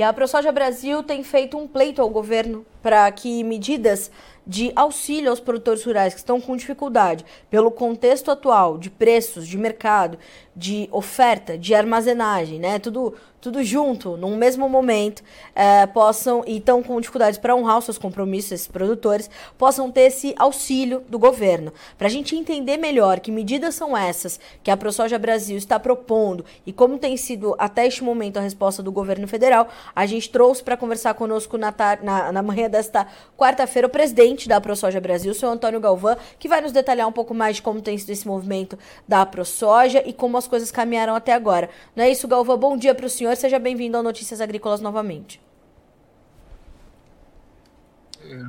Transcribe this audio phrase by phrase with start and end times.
[0.00, 4.10] E a ProSoja Brasil tem feito um pleito ao governo para que medidas
[4.46, 9.56] de auxílio aos produtores rurais que estão com dificuldade, pelo contexto atual de preços, de
[9.56, 10.18] mercado,
[10.56, 12.78] de oferta, de armazenagem, né?
[12.78, 15.22] Tudo, tudo junto, num mesmo momento,
[15.54, 20.02] é, possam, e estão com dificuldades para honrar os seus compromissos, esses produtores, possam ter
[20.02, 21.72] esse auxílio do governo.
[21.96, 26.44] Para a gente entender melhor que medidas são essas que a ProSoja Brasil está propondo
[26.66, 30.62] e como tem sido até este momento a resposta do governo federal, a gente trouxe
[30.62, 31.72] para conversar conosco na,
[32.02, 33.06] na, na manhã desta
[33.36, 37.12] quarta-feira o presidente da ProSoja Brasil, o senhor Antônio Galvão, que vai nos detalhar um
[37.12, 41.14] pouco mais de como tem sido esse movimento da ProSoja e como as coisas caminharam
[41.14, 41.68] até agora.
[41.94, 42.56] Não é isso, Galvão?
[42.56, 45.40] Bom dia para o senhor, seja bem-vindo ao Notícias Agrícolas novamente.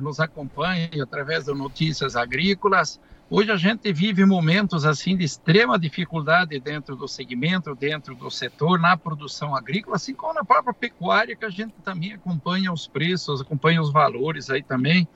[0.00, 3.00] Nos acompanhe através do Notícias Agrícolas.
[3.34, 8.78] Hoje a gente vive momentos assim de extrema dificuldade dentro do segmento, dentro do setor,
[8.78, 13.40] na produção agrícola, assim como na própria pecuária, que a gente também acompanha os preços,
[13.40, 15.08] acompanha os valores aí também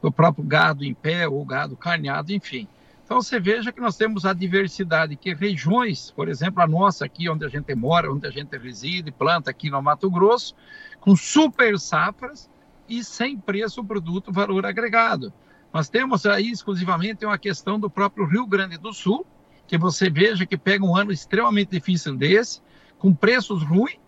[0.00, 2.66] do próprio gado em pé ou gado carneado, enfim.
[3.04, 7.28] Então você veja que nós temos a diversidade, que regiões, por exemplo, a nossa aqui,
[7.28, 10.54] onde a gente mora, onde a gente reside, planta aqui no Mato Grosso,
[11.00, 12.48] com super safras
[12.88, 15.30] e sem preço produto valor agregado.
[15.72, 19.26] Nós temos aí exclusivamente uma questão do próprio Rio Grande do Sul,
[19.66, 22.62] que você veja que pega um ano extremamente difícil desse,
[22.98, 23.98] com preços ruins,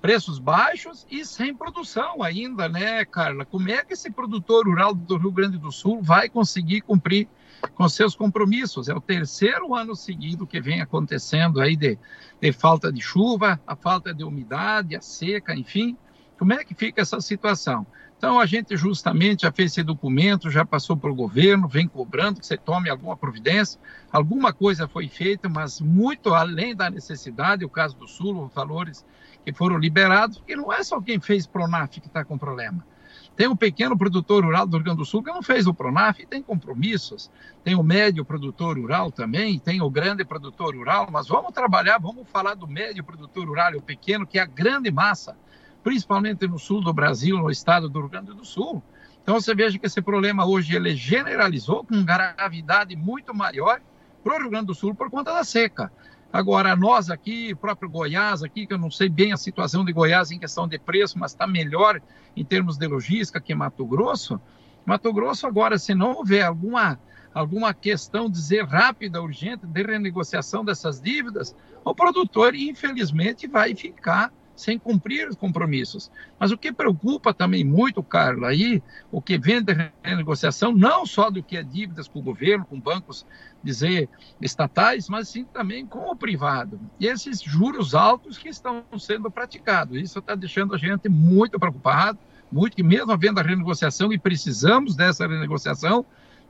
[0.00, 3.44] preços baixos e sem produção ainda, né, Carla?
[3.44, 7.28] Como é que esse produtor rural do Rio Grande do Sul vai conseguir cumprir
[7.74, 8.88] com seus compromissos?
[8.88, 11.96] É o terceiro ano seguido que vem acontecendo aí de,
[12.40, 15.96] de falta de chuva, a falta de umidade, a seca, enfim.
[16.36, 17.86] Como é que fica essa situação?
[18.22, 22.38] Então, a gente justamente já fez esse documento, já passou para o governo, vem cobrando
[22.38, 23.80] que você tome alguma providência.
[24.12, 29.04] Alguma coisa foi feita, mas muito além da necessidade, o caso do Sul, os valores
[29.44, 32.86] que foram liberados, porque não é só quem fez Pronaf que está com problema.
[33.34, 36.20] Tem um pequeno produtor rural do Rio Grande do Sul que não fez o Pronaf
[36.20, 37.28] e tem compromissos.
[37.64, 42.28] Tem o médio produtor rural também, tem o grande produtor rural, mas vamos trabalhar, vamos
[42.28, 45.36] falar do médio produtor rural e o pequeno, que é a grande massa
[45.82, 48.82] principalmente no sul do Brasil, no estado do Rio Grande do Sul.
[49.22, 53.80] Então você veja que esse problema hoje ele generalizou com gravidade muito maior
[54.22, 55.92] para o Rio Grande do Sul por conta da seca.
[56.32, 60.30] Agora, nós aqui, próprio Goiás aqui, que eu não sei bem a situação de Goiás
[60.30, 62.00] em questão de preço, mas está melhor
[62.34, 64.40] em termos de logística que Mato Grosso.
[64.86, 66.98] Mato Grosso agora, se não houver alguma
[67.34, 74.78] alguma questão dizer rápida, urgente de renegociação dessas dívidas, o produtor infelizmente vai ficar sem
[74.78, 76.10] cumprir os compromissos.
[76.38, 81.30] Mas o que preocupa também muito, Carlos, aí, o que vem de renegociação, não só
[81.30, 83.26] do que é dívidas com o governo, com bancos,
[83.62, 84.08] dizer,
[84.40, 86.80] estatais, mas sim também com o privado.
[86.98, 89.96] E esses juros altos que estão sendo praticados.
[89.96, 92.18] Isso está deixando a gente muito preocupado,
[92.50, 96.04] muito que mesmo havendo a renegociação, e precisamos dessa renegociação,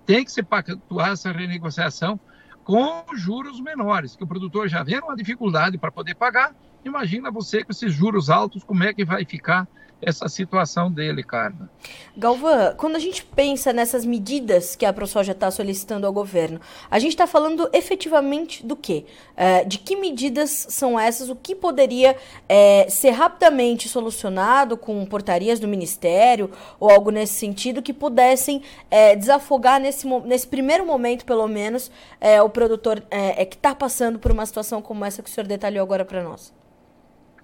[0.05, 2.19] tem que se pactuar essa renegociação
[2.65, 7.63] com juros menores, que o produtor já vê uma dificuldade para poder pagar, Imagina você
[7.63, 9.69] com esses juros altos, como é que vai ficar
[10.03, 11.71] essa situação dele, Carla.
[12.17, 16.61] Galvão, quando a gente pensa nessas medidas que a ProSoja está solicitando ao governo,
[16.91, 19.07] a gente está falando efetivamente do quê?
[19.37, 21.31] É, de que medidas são essas?
[21.31, 22.17] O que poderia
[22.49, 26.51] é, ser rapidamente solucionado com portarias do Ministério
[26.81, 32.43] ou algo nesse sentido que pudessem é, desafogar nesse, nesse primeiro momento, pelo menos, é,
[32.43, 35.47] o produtor é, é, que está passando por uma situação como essa que o senhor
[35.47, 36.53] detalhou agora para nós?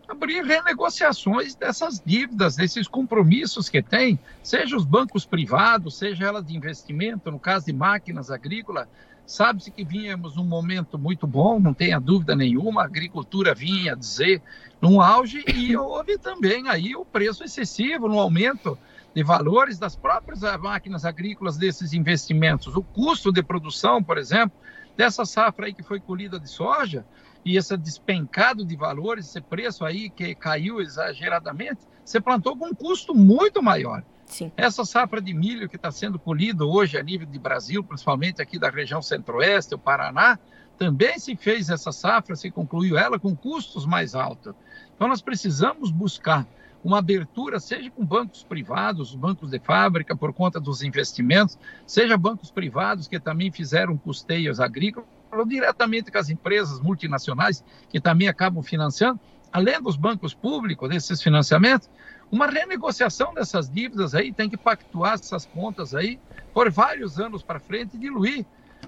[0.09, 6.57] Abrir renegociações dessas dívidas, desses compromissos que tem, seja os bancos privados, seja ela de
[6.57, 8.89] investimento, no caso de máquinas agrícolas,
[9.27, 14.41] sabe-se que vínhamos num momento muito bom, não tenha dúvida nenhuma, a agricultura vinha dizer
[14.81, 18.79] num auge e houve também aí o preço excessivo no aumento
[19.15, 22.75] de valores das próprias máquinas agrícolas desses investimentos.
[22.75, 24.57] O custo de produção, por exemplo,
[24.97, 27.05] dessa safra aí que foi colhida de soja,
[27.44, 32.75] e esse despencado de valores, esse preço aí que caiu exageradamente, você plantou com um
[32.75, 34.02] custo muito maior.
[34.26, 34.52] Sim.
[34.56, 38.58] Essa safra de milho que está sendo colhido hoje a nível de Brasil, principalmente aqui
[38.58, 40.38] da região centro-oeste, o Paraná,
[40.79, 44.55] também se fez essa safra, se concluiu ela com custos mais altos.
[44.94, 46.46] Então nós precisamos buscar
[46.84, 52.50] uma abertura, seja com bancos privados, bancos de fábrica, por conta dos investimentos, seja bancos
[52.50, 58.63] privados que também fizeram custeios agrícolas, ou diretamente com as empresas multinacionais que também acabam
[58.63, 59.21] financiando,
[59.53, 61.89] além dos bancos públicos, desses financiamentos,
[62.31, 66.21] uma renegociação dessas dívidas aí, tem que pactuar essas contas aí
[66.53, 68.45] por vários anos para frente e diluir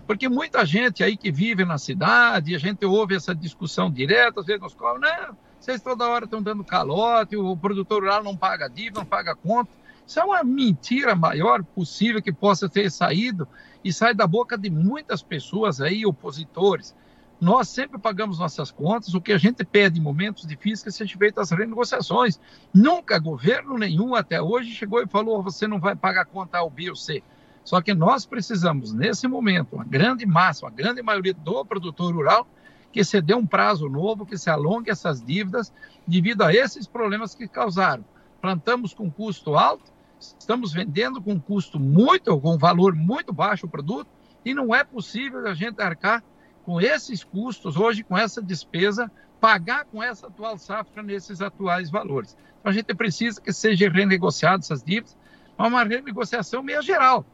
[0.07, 4.47] Porque muita gente aí que vive na cidade, a gente ouve essa discussão direta, às
[4.47, 8.69] vezes nos cobram, não, vocês toda hora estão dando calote, o produtor rural não paga
[8.69, 9.71] dívida, não paga conta.
[10.07, 13.49] Isso é uma mentira maior possível que possa ter saído
[13.85, 16.95] e sai da boca de muitas pessoas aí, opositores.
[17.41, 21.17] Nós sempre pagamos nossas contas, o que a gente pede em momentos difíceis que seja
[21.17, 22.39] feito as renegociações.
[22.73, 26.91] Nunca governo nenhum até hoje chegou e falou: você não vai pagar conta A, B
[26.91, 27.23] ou C.
[27.65, 32.47] Só que nós precisamos, nesse momento, uma grande massa, uma grande maioria do produtor rural,
[32.93, 35.73] que se dê um prazo novo, que se alongue essas dívidas
[36.07, 38.05] devido a esses problemas que causaram.
[38.41, 44.09] Plantamos com custo alto, estamos vendendo com custo muito, com valor muito baixo o produto,
[44.45, 46.23] e não é possível a gente arcar
[46.65, 52.37] com esses custos hoje, com essa despesa, pagar com essa atual safra nesses atuais valores.
[52.61, 55.17] Então a gente precisa que seja renegociado essas dívidas,
[55.57, 57.25] mas uma renegociação meio geral.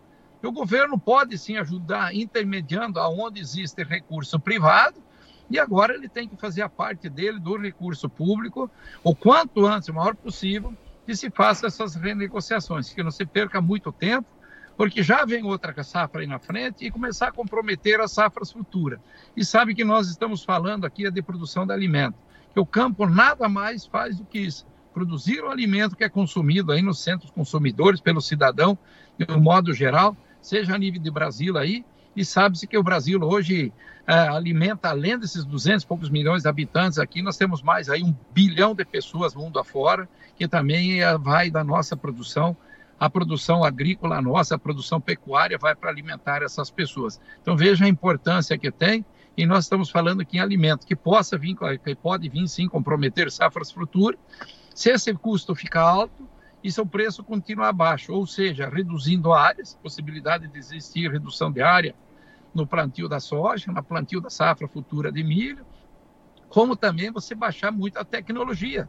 [0.42, 5.02] O governo pode sim ajudar intermediando aonde existe recurso privado,
[5.50, 8.70] e agora ele tem que fazer a parte dele do recurso público,
[9.02, 10.76] o quanto antes, o maior possível,
[11.06, 14.28] que se faça essas renegociações, que não se perca muito tempo,
[14.76, 18.98] porque já vem outra safra aí na frente e começar a comprometer as safras futuras.
[19.36, 22.16] E sabe que nós estamos falando aqui de produção de alimento,
[22.52, 26.72] que o campo nada mais faz do que isso, produzir o alimento que é consumido
[26.72, 28.76] aí nos centros consumidores pelo cidadão,
[29.16, 31.84] de um modo geral, seja a nível de Brasil aí,
[32.16, 33.70] e sabe-se que o Brasil hoje
[34.06, 38.02] é, alimenta, além desses 200 e poucos milhões de habitantes aqui, nós temos mais aí
[38.02, 42.56] um bilhão de pessoas mundo afora, que também é, vai da nossa produção,
[42.98, 47.20] a produção agrícola nossa, a produção pecuária vai para alimentar essas pessoas.
[47.42, 49.04] Então veja a importância que tem,
[49.36, 51.54] e nós estamos falando aqui em alimento, que possa vir,
[51.84, 54.18] que pode vir sim comprometer safras futuras,
[54.74, 56.26] se esse custo ficar alto,
[56.64, 61.94] e seu preço continua abaixo, ou seja, reduzindo áreas, possibilidade de existir redução de área
[62.56, 65.64] no plantio da soja, no plantio da safra futura de milho,
[66.48, 68.88] como também você baixar muito a tecnologia.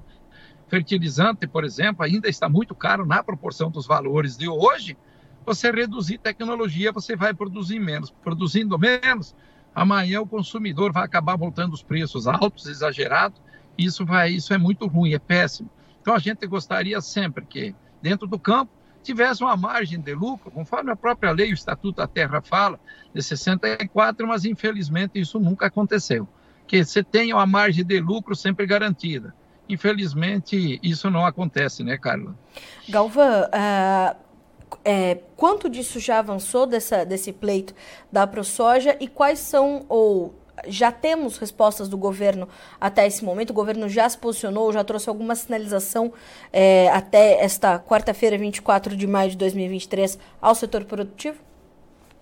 [0.68, 4.98] Fertilizante, por exemplo, ainda está muito caro na proporção dos valores de hoje.
[5.46, 8.10] Você reduzir tecnologia, você vai produzir menos.
[8.10, 9.36] Produzindo menos,
[9.74, 13.42] amanhã o consumidor vai acabar voltando os preços altos, exagerados.
[13.78, 15.70] Isso vai, isso é muito ruim, é péssimo.
[16.02, 18.72] Então a gente gostaria sempre que dentro do campo
[19.08, 22.80] tivesse uma margem de lucro, conforme a própria lei, o Estatuto da Terra fala,
[23.14, 26.28] de 64, mas infelizmente isso nunca aconteceu.
[26.68, 29.34] Que você tenha uma margem de lucro sempre garantida.
[29.70, 32.36] Infelizmente, isso não acontece, né, Carla?
[32.90, 34.16] Galvão, uh,
[34.84, 37.74] é, quanto disso já avançou dessa, desse pleito
[38.12, 40.36] da ProSoja e quais são, ou
[40.68, 42.48] já temos respostas do governo
[42.80, 43.52] até esse momento.
[43.52, 46.14] O governo já se posicionou, já trouxe alguma sinalização
[46.52, 51.47] é, até esta quarta-feira, 24 de maio de 2023, ao setor produtivo?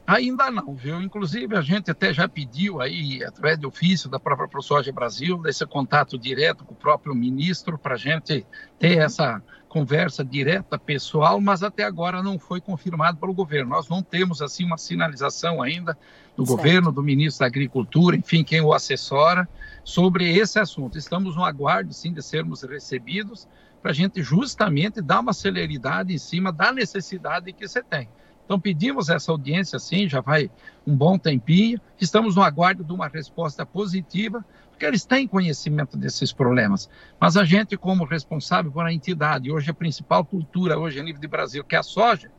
[0.08, 1.02] Ainda não, viu?
[1.02, 5.66] Inclusive, a gente até já pediu aí, através de ofício da própria ProSoja Brasil, desse
[5.66, 8.46] contato direto com o próprio ministro, para a gente
[8.78, 13.72] ter essa conversa direta, pessoal, mas até agora não foi confirmado pelo governo.
[13.72, 15.98] Nós não temos, assim, uma sinalização ainda
[16.38, 16.58] do certo.
[16.58, 19.50] governo, do ministro da Agricultura, enfim, quem o assessora,
[19.84, 21.00] sobre esse assunto.
[21.00, 23.48] Estamos no aguardo, sim, de sermos recebidos,
[23.82, 28.08] para a gente justamente dar uma celeridade em cima da necessidade que você tem.
[28.46, 30.50] Então pedimos essa audiência, sim, já vai
[30.86, 31.82] um bom tempinho.
[32.00, 36.88] Estamos no aguardo de uma resposta positiva, porque eles têm conhecimento desses problemas.
[37.20, 41.20] Mas a gente, como responsável por a entidade, hoje a principal cultura hoje a nível
[41.20, 42.30] de Brasil, que é a soja,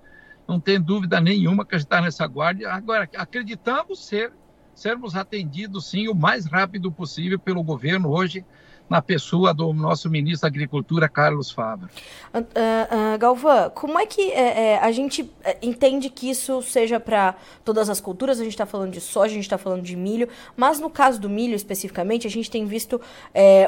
[0.47, 2.73] não tem dúvida nenhuma que a gente está nessa guarda.
[2.73, 4.33] Agora, acreditamos ser,
[4.75, 8.45] sermos atendidos, sim, o mais rápido possível pelo governo hoje
[8.89, 11.91] na pessoa do nosso ministro da Agricultura, Carlos Fávaro.
[12.33, 17.35] Uh, uh, Galvão, como é que é, a gente é, entende que isso seja para
[17.65, 18.39] todas as culturas?
[18.39, 21.21] A gente está falando de soja, a gente está falando de milho, mas no caso
[21.21, 23.01] do milho especificamente, a gente tem visto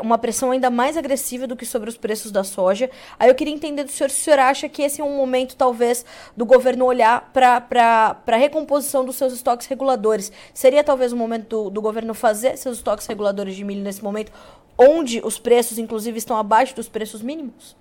[0.02, 2.90] uma pressão ainda mais agressiva do que sobre os preços da soja.
[3.18, 5.56] Aí eu queria entender do senhor se o senhor acha que esse é um momento,
[5.56, 6.04] talvez,
[6.36, 10.30] do governo olhar para a recomposição dos seus estoques reguladores.
[10.54, 14.32] Seria talvez o momento do, do governo fazer seus estoques reguladores de milho nesse momento?
[14.78, 17.76] onde os preços, inclusive, estão abaixo dos preços mínimos?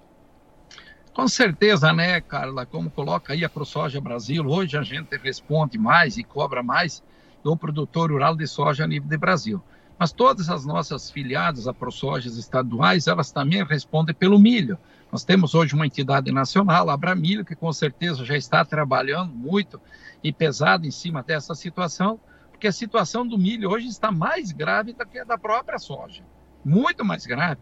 [1.17, 2.63] Com certeza, né, Carla?
[2.63, 7.03] Como coloca aí a ProSoja Brasil, hoje a gente responde mais e cobra mais
[7.43, 9.59] do produtor rural de soja a nível de Brasil.
[9.97, 14.77] Mas todas as nossas filiadas a ProSojas estaduais, elas também respondem pelo milho.
[15.11, 19.81] Nós temos hoje uma entidade nacional, a Abramilho, que com certeza já está trabalhando muito
[20.23, 22.19] e pesado em cima dessa situação,
[22.51, 26.23] porque a situação do milho hoje está mais grave do que a da própria soja
[26.63, 27.61] muito mais grave.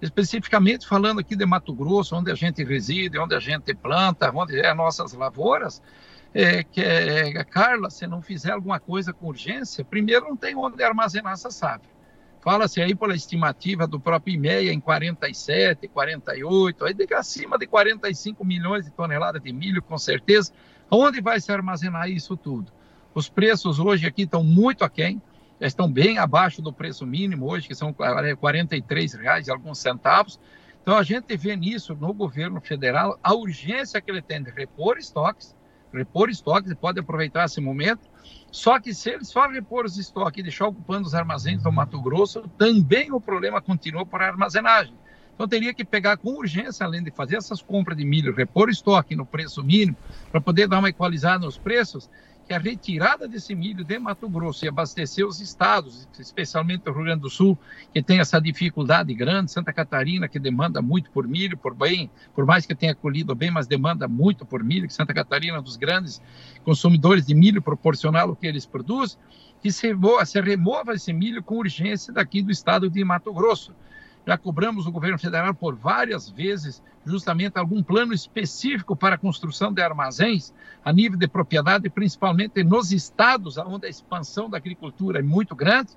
[0.00, 4.58] Especificamente falando aqui de Mato Grosso, onde a gente reside, onde a gente planta, onde
[4.58, 5.80] é nossas lavouras,
[6.34, 10.82] é, que é, Carla, se não fizer alguma coisa com urgência, primeiro não tem onde
[10.82, 11.92] armazenar essa safra.
[12.40, 18.84] Fala-se aí pela estimativa do próprio IMEA em 47, 48, aí acima de 45 milhões
[18.84, 20.52] de toneladas de milho, com certeza.
[20.90, 22.72] Onde vai se armazenar isso tudo?
[23.14, 25.22] Os preços hoje aqui estão muito aquém,
[25.62, 30.40] já estão bem abaixo do preço mínimo hoje, que são 43 reais e alguns centavos.
[30.82, 34.98] Então a gente vê nisso no governo federal a urgência que ele tem de repor
[34.98, 35.54] estoques,
[35.92, 38.10] repor estoques pode aproveitar esse momento
[38.50, 42.00] só que se eles só repor os estoques e deixar ocupando os armazéns do Mato
[42.02, 44.94] Grosso, também o problema continua por armazenagem.
[45.34, 49.16] Então teria que pegar com urgência, além de fazer essas compras de milho, repor estoque
[49.16, 49.96] no preço mínimo,
[50.30, 52.10] para poder dar uma equalizada nos preços,
[52.52, 57.04] que a retirada desse milho de Mato Grosso e abastecer os estados, especialmente o Rio
[57.04, 57.58] Grande do Sul,
[57.94, 62.44] que tem essa dificuldade grande, Santa Catarina, que demanda muito por milho, por bem, por
[62.44, 65.62] mais que tenha colhido bem, mas demanda muito por milho, que Santa Catarina é um
[65.62, 66.20] dos grandes
[66.62, 69.18] consumidores de milho proporcional ao que eles produzem,
[69.62, 73.74] que se se remova esse milho com urgência daqui do estado de Mato Grosso.
[74.26, 79.72] Já cobramos o governo federal por várias vezes justamente algum plano específico para a construção
[79.72, 80.52] de armazéns
[80.84, 85.90] a nível de propriedade, principalmente nos estados onde a expansão da agricultura é muito grande,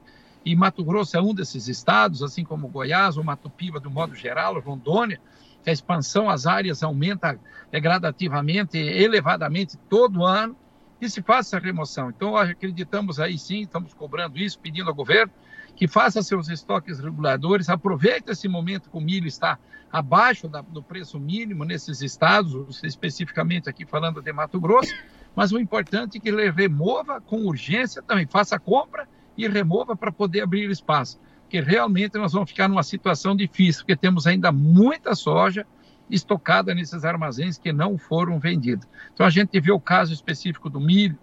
[0.44, 4.14] e Mato Grosso é um desses estados, assim como Goiás, ou Mato Piba, do modo
[4.14, 5.20] geral, Rondônia,
[5.64, 7.40] que a expansão, as áreas aumenta
[7.72, 10.56] é, gradativamente, elevadamente todo ano,
[11.02, 12.10] e se faça a remoção.
[12.10, 15.34] Então, acreditamos aí sim, estamos cobrando isso, pedindo ao governo
[15.76, 19.60] que faça seus estoques reguladores, aproveite esse momento que o milho está
[19.92, 24.94] abaixo da, do preço mínimo nesses estados, especificamente aqui falando de Mato Grosso,
[25.36, 29.96] mas o importante é que ele remova com urgência também, faça a compra e remova
[29.96, 34.52] para poder abrir espaço, porque realmente nós vamos ficar numa situação difícil, porque temos ainda
[34.52, 35.66] muita soja
[36.10, 38.88] estocada nesses armazéns que não foram vendidos.
[39.14, 41.18] Então a gente vê o caso específico do milho,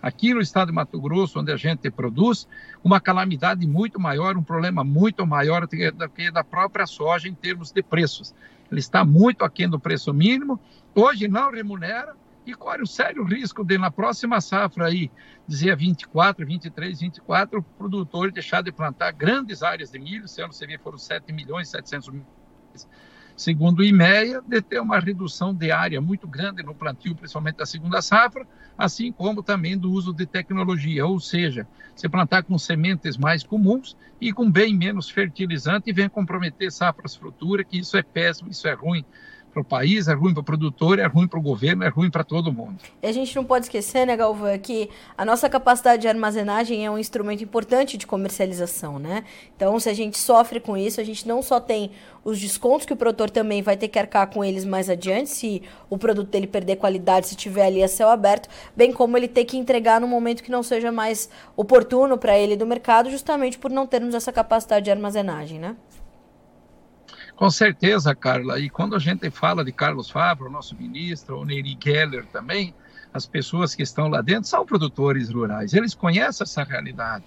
[0.00, 2.48] aqui no estado de Mato Grosso, onde a gente produz,
[2.82, 7.70] uma calamidade muito maior, um problema muito maior do que da própria soja em termos
[7.72, 8.34] de preços.
[8.70, 10.60] Ele está muito aquém do preço mínimo,
[10.94, 12.14] hoje não remunera
[12.46, 15.10] e corre o sério risco de, na próxima safra aí,
[15.46, 20.52] dizer 24, 23, 24, o produtor deixar de plantar grandes áreas de milho, se ano
[20.52, 22.24] você vê foram 7 milhões 700 mil
[23.38, 27.64] segundo o IMEA, de ter uma redução de área muito grande no plantio, principalmente da
[27.64, 28.44] segunda safra,
[28.76, 31.64] assim como também do uso de tecnologia, ou seja,
[31.94, 37.14] se plantar com sementes mais comuns e com bem menos fertilizante e vem comprometer safras
[37.14, 39.04] futuras, que isso é péssimo, isso é ruim
[39.58, 42.10] para o país, é ruim para o produtor, é ruim para o governo, é ruim
[42.10, 42.76] para todo mundo.
[43.02, 46.90] E a gente não pode esquecer, né, Galvão, que a nossa capacidade de armazenagem é
[46.90, 49.24] um instrumento importante de comercialização, né?
[49.56, 51.90] Então, se a gente sofre com isso, a gente não só tem
[52.24, 55.62] os descontos que o produtor também vai ter que arcar com eles mais adiante, se
[55.88, 59.44] o produto dele perder qualidade, se tiver ali a céu aberto, bem como ele ter
[59.44, 63.70] que entregar no momento que não seja mais oportuno para ele do mercado, justamente por
[63.70, 65.74] não termos essa capacidade de armazenagem, né?
[67.38, 68.58] Com certeza, Carla.
[68.58, 72.74] E quando a gente fala de Carlos Fávaro, nosso ministro, ou Neri Geller também,
[73.14, 75.72] as pessoas que estão lá dentro são produtores rurais.
[75.72, 77.22] Eles conhecem essa realidade.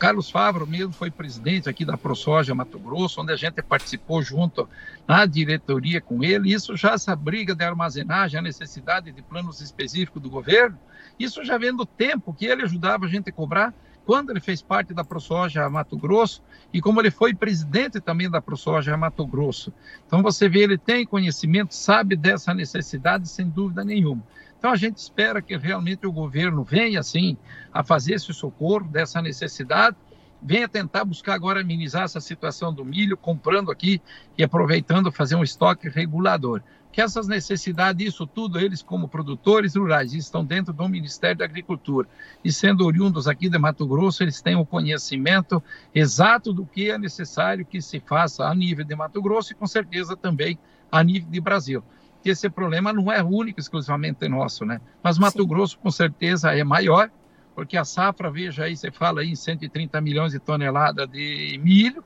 [0.00, 4.68] Carlos Fávaro mesmo foi presidente aqui da ProSoja Mato Grosso, onde a gente participou junto
[5.06, 6.52] na diretoria com ele.
[6.52, 10.76] Isso já essa briga de armazenagem, a necessidade de planos específicos do governo,
[11.20, 13.72] isso já vem do tempo que ele ajudava a gente a cobrar
[14.04, 16.42] quando ele fez parte da ProSoja Mato Grosso
[16.72, 19.72] e como ele foi presidente também da ProSoja Mato Grosso.
[20.06, 24.22] Então você vê, ele tem conhecimento, sabe dessa necessidade sem dúvida nenhuma.
[24.58, 27.36] Então a gente espera que realmente o governo venha assim
[27.72, 29.96] a fazer esse socorro dessa necessidade,
[30.42, 34.00] venha tentar buscar agora amenizar essa situação do milho, comprando aqui
[34.36, 40.12] e aproveitando fazer um estoque regulador que essas necessidades, isso tudo, eles como produtores rurais,
[40.12, 42.06] estão dentro do Ministério da Agricultura.
[42.44, 45.62] E sendo oriundos aqui de Mato Grosso, eles têm o conhecimento
[45.94, 49.66] exato do que é necessário que se faça a nível de Mato Grosso e com
[49.66, 50.58] certeza também
[50.90, 51.82] a nível de Brasil.
[52.22, 54.78] Que esse problema não é único, exclusivamente nosso, né?
[55.02, 55.48] Mas Mato Sim.
[55.48, 57.10] Grosso com certeza é maior,
[57.54, 62.02] porque a safra, veja aí, você fala aí em 130 milhões de toneladas de milho,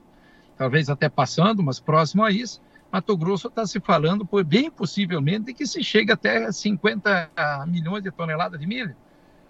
[0.57, 2.61] talvez até passando, mas próximo a isso
[2.91, 7.29] Mato Grosso está se falando, por, bem possivelmente, que se chega até 50
[7.67, 8.95] milhões de toneladas de milho.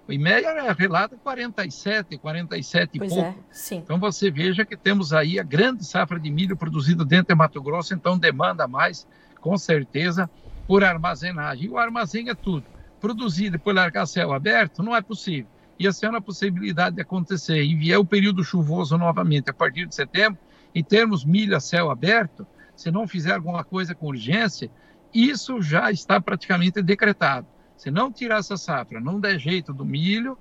[0.07, 3.39] O IMEA relata 47, 47 pois e pouco.
[3.39, 7.35] É, então você veja que temos aí a grande safra de milho produzido dentro de
[7.35, 9.05] Mato Grosso, então demanda mais,
[9.41, 10.29] com certeza,
[10.65, 11.65] por armazenagem.
[11.65, 12.65] E o armazém é tudo.
[13.01, 15.47] Produzir e depois largar céu aberto não é possível.
[15.79, 17.63] E essa é uma possibilidade de acontecer.
[17.63, 20.39] E vier o período chuvoso novamente a partir de setembro,
[20.73, 24.69] e termos milho a céu aberto, se não fizer alguma coisa com urgência,
[25.13, 27.47] isso já está praticamente decretado.
[27.75, 30.37] Se não tirar essa safra, não der jeito do milho,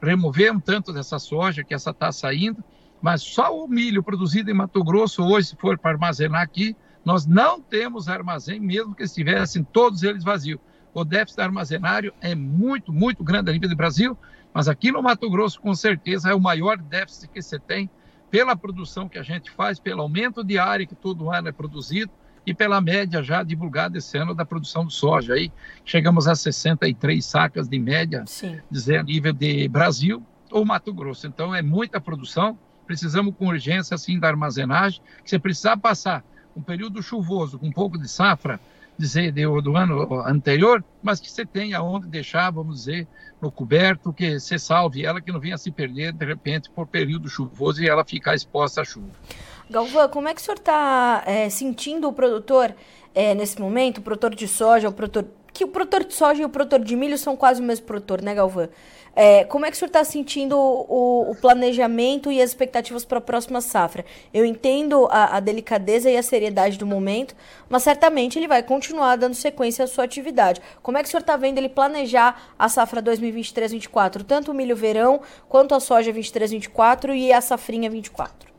[0.00, 2.62] remover um tanto dessa soja que essa está saindo,
[3.00, 7.26] mas só o milho produzido em Mato Grosso hoje, se for para armazenar aqui, nós
[7.26, 10.60] não temos armazém, mesmo que estivessem todos eles vazios.
[10.94, 14.16] O déficit armazenário é muito, muito grande a nível do Brasil,
[14.54, 17.90] mas aqui no Mato Grosso, com certeza, é o maior déficit que você tem
[18.30, 22.10] pela produção que a gente faz, pelo aumento de área que todo ano é produzido
[22.46, 25.34] e pela média já divulgada esse ano da produção de soja.
[25.34, 25.52] Aí
[25.84, 28.24] chegamos a 63 sacas de média,
[28.70, 31.26] dizer, a nível de Brasil ou Mato Grosso.
[31.26, 36.24] Então é muita produção precisamos com urgência assim da armazenagem, que você precisar passar
[36.56, 38.60] um período chuvoso com um pouco de safra,
[38.98, 43.06] dizer do, do ano anterior, mas que você tenha onde deixar, vamos dizer,
[43.40, 47.28] no coberto, que você salve ela, que não venha se perder de repente por período
[47.28, 49.10] chuvoso e ela ficar exposta à chuva.
[49.68, 52.74] Galvão, como é que o senhor está é, sentindo o produtor
[53.14, 56.44] é, nesse momento, o produtor de soja, o produtor que o produtor de soja e
[56.44, 58.68] o produtor de milho são quase o mesmo produtor, né, Galvão?
[59.16, 63.18] É, como é que o senhor está sentindo o, o, planejamento e as expectativas para
[63.18, 64.04] a próxima safra?
[64.32, 67.36] Eu entendo a, a, delicadeza e a seriedade do momento,
[67.68, 70.60] mas certamente ele vai continuar dando sequência à sua atividade.
[70.82, 74.74] Como é que o senhor está vendo ele planejar a safra 2023-24, tanto o milho
[74.74, 78.53] verão quanto a soja 23-24 e a safrinha 24?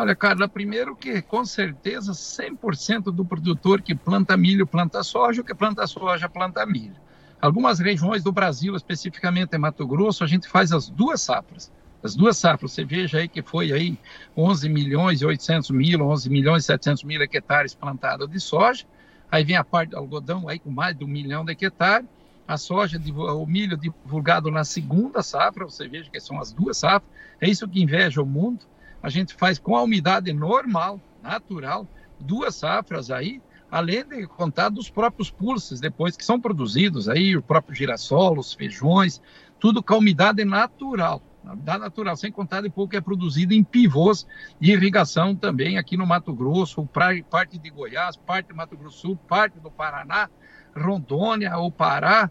[0.00, 5.44] Olha, Carla, primeiro que com certeza 100% do produtor que planta milho planta soja, o
[5.44, 6.96] que planta soja planta milho.
[7.38, 11.70] Algumas regiões do Brasil, especificamente em Mato Grosso, a gente faz as duas safras.
[12.02, 13.98] As duas safras, você veja aí que foi aí
[14.34, 18.86] 11 milhões e 800 mil, 11 milhões e 700 mil hectares plantados de soja.
[19.30, 22.08] Aí vem a parte do algodão aí com mais de um milhão de hectares.
[22.48, 27.12] A soja, o milho divulgado na segunda safra, você veja que são as duas safras.
[27.38, 28.64] É isso que inveja o mundo.
[29.02, 31.86] A gente faz com a umidade normal, natural,
[32.18, 33.40] duas safras aí,
[33.70, 38.52] além de contar dos próprios pulses depois que são produzidos aí, o próprio girassol, os
[38.52, 39.20] feijões,
[39.58, 44.26] tudo com a umidade natural, umidade natural, sem contar depois que é produzido em pivôs
[44.60, 49.16] de irrigação também aqui no Mato Grosso, parte de Goiás, parte do Mato Grosso Sul,
[49.16, 50.28] parte do Paraná,
[50.76, 52.30] Rondônia, o Pará,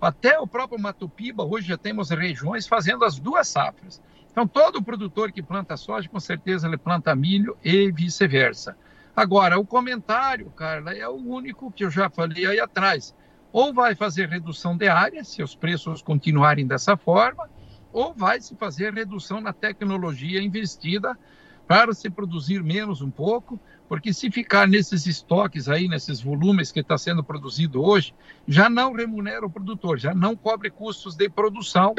[0.00, 4.02] até o próprio Mato Piba, hoje já temos regiões fazendo as duas safras.
[4.30, 8.76] Então, todo produtor que planta soja, com certeza ele planta milho e vice-versa.
[9.14, 13.14] Agora, o comentário, Carla, é o único que eu já falei aí atrás.
[13.52, 17.50] Ou vai fazer redução de área, se os preços continuarem dessa forma,
[17.92, 21.18] ou vai se fazer redução na tecnologia investida
[21.66, 26.80] para se produzir menos um pouco, porque se ficar nesses estoques aí, nesses volumes que
[26.80, 28.14] está sendo produzido hoje,
[28.46, 31.94] já não remunera o produtor, já não cobre custos de produção,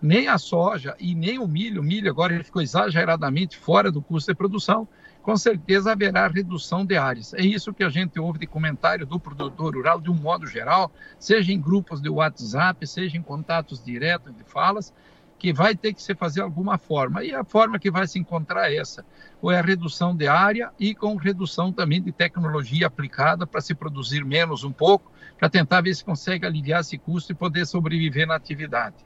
[0.00, 1.80] nem a soja e nem o milho.
[1.80, 4.88] O milho agora ficou exageradamente fora do custo de produção
[5.28, 7.34] com certeza haverá redução de áreas.
[7.34, 10.90] É isso que a gente ouve de comentário do produtor rural, de um modo geral,
[11.18, 14.90] seja em grupos de WhatsApp, seja em contatos diretos de falas,
[15.38, 17.22] que vai ter que se fazer alguma forma.
[17.22, 19.04] E a forma que vai se encontrar é essa,
[19.42, 23.74] ou é a redução de área e com redução também de tecnologia aplicada para se
[23.74, 28.26] produzir menos um pouco, para tentar ver se consegue aliviar esse custo e poder sobreviver
[28.26, 28.96] na atividade.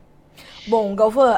[0.64, 1.34] Bom, Galvão,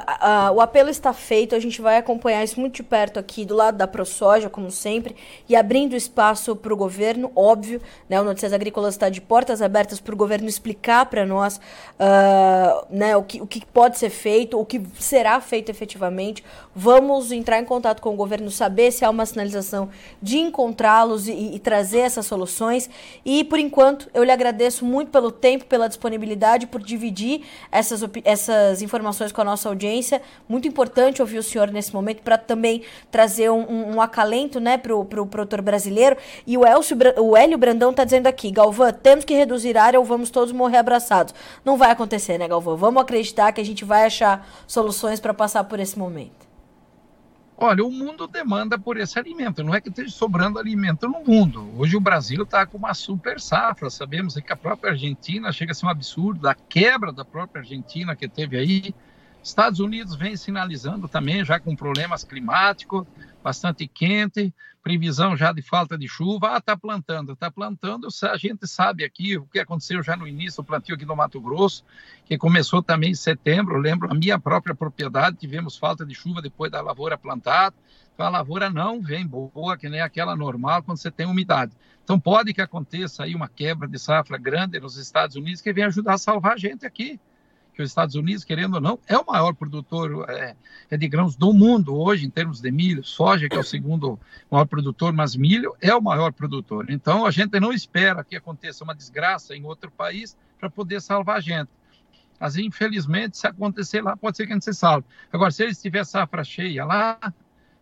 [0.54, 3.78] o apelo está feito, a gente vai acompanhar isso muito de perto aqui do lado
[3.78, 5.16] da ProSoja, como sempre,
[5.48, 9.98] e abrindo espaço para o governo, óbvio, né, o Notícias Agrícolas está de portas abertas
[9.98, 14.60] para o governo explicar para nós uh, né, o, que, o que pode ser feito,
[14.60, 16.44] o que será feito efetivamente.
[16.76, 19.88] Vamos entrar em contato com o governo, saber se há uma sinalização
[20.20, 22.90] de encontrá-los e, e trazer essas soluções.
[23.24, 28.82] E, por enquanto, eu lhe agradeço muito pelo tempo, pela disponibilidade, por dividir essas, essas
[28.84, 30.20] informações com a nossa audiência.
[30.48, 34.76] Muito importante ouvir o senhor nesse momento para também trazer um, um, um acalento né,
[34.78, 36.16] para o pro produtor brasileiro.
[36.46, 40.04] E o, Elcio, o Hélio Brandão está dizendo aqui, Galvão, temos que reduzir área ou
[40.04, 41.34] vamos todos morrer abraçados.
[41.64, 42.76] Não vai acontecer, né, Galvão?
[42.76, 46.53] Vamos acreditar que a gente vai achar soluções para passar por esse momento.
[47.66, 51.72] Olha, o mundo demanda por esse alimento, não é que esteja sobrando alimento no mundo.
[51.78, 55.74] Hoje o Brasil está com uma super safra, sabemos que a própria Argentina chega a
[55.74, 58.94] ser um absurdo, a quebra da própria Argentina que teve aí.
[59.42, 63.06] Estados Unidos vem sinalizando também, já com problemas climáticos,
[63.42, 64.52] bastante quente,
[64.84, 66.54] previsão já de falta de chuva.
[66.54, 68.06] Ah, está plantando, está plantando.
[68.30, 71.40] A gente sabe aqui o que aconteceu já no início do plantio aqui no Mato
[71.40, 71.82] Grosso,
[72.26, 73.78] que começou também em setembro.
[73.78, 77.74] Lembro a minha própria propriedade, tivemos falta de chuva depois da lavoura plantada.
[78.12, 81.72] Então a lavoura não vem boa, que nem aquela normal quando você tem umidade.
[82.04, 85.86] Então pode que aconteça aí uma quebra de safra grande nos Estados Unidos que venha
[85.86, 87.18] ajudar a salvar a gente aqui
[87.74, 90.54] que os Estados Unidos, querendo ou não, é o maior produtor é,
[90.90, 94.18] é de grãos do mundo hoje, em termos de milho, soja, que é o segundo
[94.50, 96.86] maior produtor, mas milho é o maior produtor.
[96.88, 101.38] Então, a gente não espera que aconteça uma desgraça em outro país para poder salvar
[101.38, 101.68] a gente.
[102.38, 105.06] Mas, infelizmente, se acontecer lá, pode ser que a gente se salve.
[105.32, 107.18] Agora, se eles tiver safra cheia lá,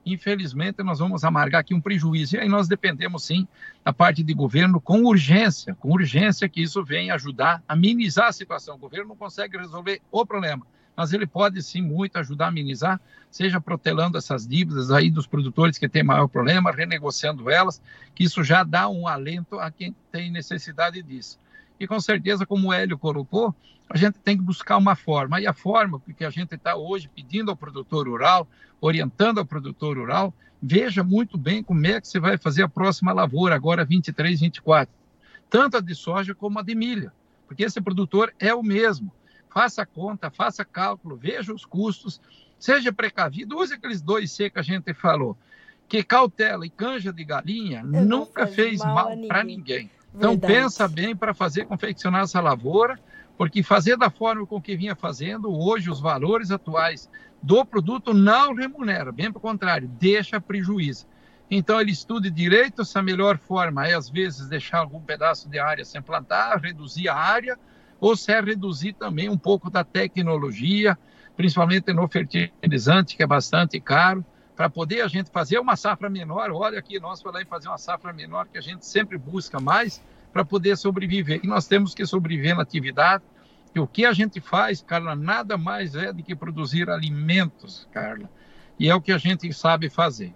[0.04, 2.36] infelizmente, nós vamos amargar aqui um prejuízo.
[2.36, 3.46] E aí nós dependemos, sim,
[3.84, 8.32] da parte de governo com urgência, com urgência que isso venha ajudar a minimizar a
[8.32, 8.76] situação.
[8.76, 13.00] O governo não consegue resolver o problema, mas ele pode, sim, muito ajudar a minimizar,
[13.30, 17.80] seja protelando essas dívidas aí dos produtores que têm maior problema, renegociando elas,
[18.14, 21.38] que isso já dá um alento a quem tem necessidade disso.
[21.82, 23.52] E com certeza, como o Hélio colocou,
[23.90, 25.40] a gente tem que buscar uma forma.
[25.40, 28.46] E a forma que a gente está hoje pedindo ao produtor rural,
[28.80, 33.12] orientando ao produtor rural, veja muito bem como é que você vai fazer a próxima
[33.12, 34.94] lavoura, agora 23, 24.
[35.50, 37.10] Tanto a de soja como a de milho,
[37.48, 39.12] porque esse produtor é o mesmo.
[39.52, 42.20] Faça conta, faça cálculo, veja os custos,
[42.60, 45.36] seja precavido, use aqueles dois C que a gente falou,
[45.88, 49.90] que cautela e canja de galinha Eu nunca fez mal, mal para ninguém.
[50.14, 50.52] Então Verdade.
[50.52, 52.98] pensa bem para fazer confeccionar essa lavoura,
[53.36, 57.08] porque fazer da forma com que vinha fazendo, hoje os valores atuais
[57.42, 61.06] do produto não remunera, bem pelo contrário, deixa prejuízo.
[61.50, 65.58] Então ele estude direito se a melhor forma é às vezes deixar algum pedaço de
[65.58, 67.58] área sem plantar, reduzir a área,
[68.00, 70.98] ou se é reduzir também um pouco da tecnologia,
[71.36, 74.24] principalmente no fertilizante, que é bastante caro
[74.56, 76.50] para poder a gente fazer uma safra menor.
[76.50, 80.02] Olha aqui, nós falamos em fazer uma safra menor, que a gente sempre busca mais
[80.32, 81.40] para poder sobreviver.
[81.42, 83.22] E nós temos que sobreviver na atividade.
[83.74, 88.28] E o que a gente faz, Carla, nada mais é do que produzir alimentos, Carla.
[88.78, 90.34] E é o que a gente sabe fazer.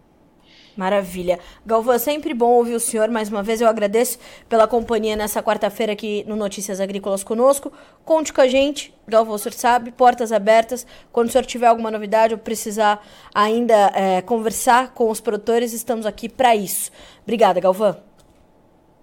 [0.77, 1.39] Maravilha.
[1.65, 3.09] Galvão, é sempre bom ouvir o senhor.
[3.09, 7.73] Mais uma vez eu agradeço pela companhia nessa quarta-feira aqui no Notícias Agrícolas conosco.
[8.05, 8.95] Conte com a gente.
[9.09, 10.87] Galvão, o senhor sabe, portas abertas.
[11.11, 13.03] Quando o senhor tiver alguma novidade ou precisar
[13.35, 16.91] ainda é, conversar com os produtores, estamos aqui para isso.
[17.25, 17.97] Obrigada, Galvão.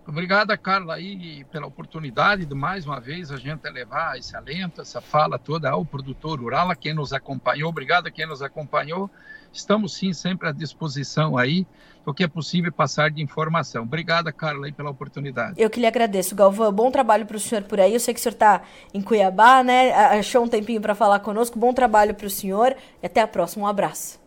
[0.06, 5.00] Obrigada, Carla, aí, pela oportunidade de mais uma vez a gente levar esse alento, essa
[5.00, 7.70] fala toda ao produtor rural, a quem nos acompanhou.
[7.70, 9.10] Obrigado a quem nos acompanhou.
[9.54, 11.66] Estamos sim sempre à disposição aí
[12.06, 13.84] do que é possível passar de informação.
[13.84, 15.54] Obrigada, Carla, aí, pela oportunidade.
[15.58, 16.72] Eu que lhe agradeço, Galvão.
[16.72, 17.94] Bom trabalho para o senhor por aí.
[17.94, 18.62] Eu sei que o senhor está
[18.94, 19.94] em Cuiabá, né?
[19.94, 21.58] Achou um tempinho para falar conosco.
[21.58, 23.66] Bom trabalho para o senhor e até a próxima.
[23.66, 24.20] Um abraço.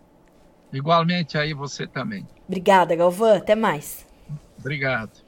[0.72, 2.26] Igualmente aí você também.
[2.46, 3.36] Obrigada, Galvão.
[3.36, 4.06] Até mais.
[4.58, 5.25] Obrigado.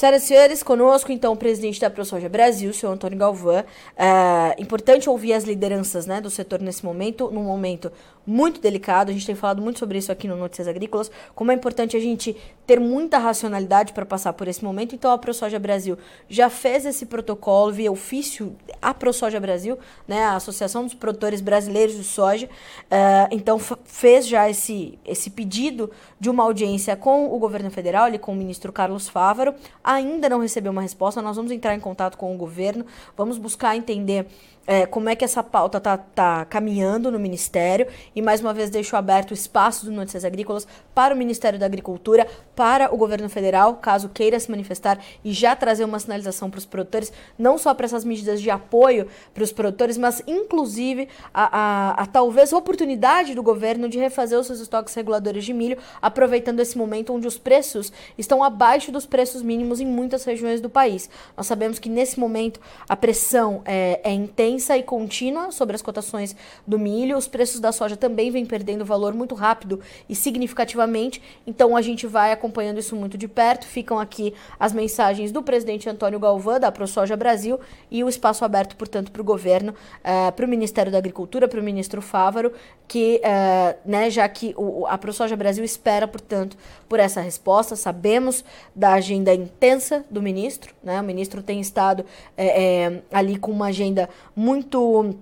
[0.00, 3.62] Senhoras e senhores, conosco então o presidente da ProSoja Brasil, o senhor Antônio Galvão.
[3.98, 7.92] É importante ouvir as lideranças né, do setor nesse momento, num momento
[8.26, 9.10] muito delicado.
[9.10, 12.00] A gente tem falado muito sobre isso aqui no Notícias Agrícolas, como é importante a
[12.00, 14.94] gente ter muita racionalidade para passar por esse momento.
[14.94, 20.36] Então a ProSoja Brasil já fez esse protocolo via ofício a ProSoja Brasil, né, a
[20.36, 22.46] Associação dos Produtores Brasileiros de Soja.
[22.46, 28.18] Uh, então fez já esse, esse pedido de uma audiência com o governo federal, ali
[28.18, 29.54] com o ministro Carlos Fávaro.
[29.82, 31.20] Ainda não recebeu uma resposta.
[31.20, 34.26] Nós vamos entrar em contato com o governo, vamos buscar entender
[34.66, 37.86] é, como é que essa pauta está tá caminhando no Ministério.
[38.14, 41.66] E mais uma vez deixo aberto o espaço do Notícias Agrícolas para o Ministério da
[41.66, 46.58] Agricultura, para o governo federal, caso queira se manifestar e já trazer uma sinalização para
[46.58, 51.58] os produtores, não só para essas medidas de apoio para os produtores, mas inclusive a,
[51.58, 56.60] a, a, talvez oportunidade do governo de refazer os seus estoques reguladores de milho, aproveitando
[56.60, 61.08] esse momento onde os preços estão abaixo dos preços mínimos em muitas regiões do país.
[61.36, 66.34] Nós sabemos que nesse momento a pressão é, é intensa e contínua sobre as cotações
[66.66, 67.16] do milho.
[67.16, 71.22] Os preços da soja também vêm perdendo valor muito rápido e significativamente.
[71.46, 73.66] Então a gente vai acompanhando isso muito de perto.
[73.66, 77.60] Ficam aqui as mensagens do presidente Antônio Galvão, da ProSoja Brasil,
[77.90, 81.60] e o espaço aberto, portanto, para o governo, uh, para o Ministério da Agricultura, para
[81.60, 82.52] o ministro Fávaro,
[82.88, 86.56] que, uh, né, já que o, a ProSoja Brasil espera, portanto,
[86.88, 87.76] por essa resposta.
[87.76, 91.00] Sabemos da agenda intensa do ministro, né?
[91.00, 92.04] O ministro tem estado
[92.36, 95.14] é, ali com uma agenda muito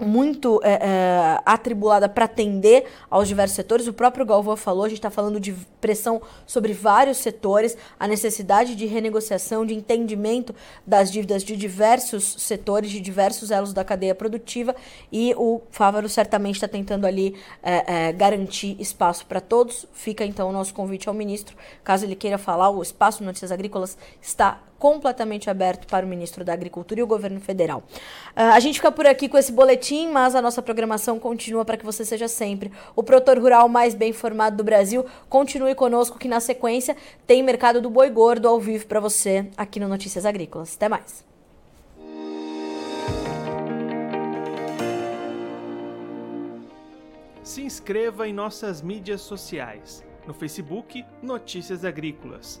[0.00, 3.86] muito é, é, atribulada para atender aos diversos setores.
[3.86, 8.74] O próprio Galvão falou, a gente está falando de pressão sobre vários setores, a necessidade
[8.74, 10.54] de renegociação, de entendimento
[10.86, 14.74] das dívidas de diversos setores, de diversos elos da cadeia produtiva,
[15.12, 19.86] e o Fávaro certamente está tentando ali é, é, garantir espaço para todos.
[19.92, 23.96] Fica então o nosso convite ao ministro, caso ele queira falar, o espaço Notícias Agrícolas
[24.20, 27.82] está completamente aberto para o ministro da Agricultura e o governo federal.
[28.36, 31.78] Uh, a gente fica por aqui com esse boletim, mas a nossa programação continua para
[31.78, 35.06] que você seja sempre o produtor rural mais bem informado do Brasil.
[35.26, 36.94] Continue conosco que na sequência
[37.26, 40.74] tem Mercado do Boi Gordo ao vivo para você aqui no Notícias Agrícolas.
[40.76, 41.24] Até mais.
[47.42, 50.04] Se inscreva em nossas mídias sociais.
[50.26, 52.60] No Facebook, Notícias Agrícolas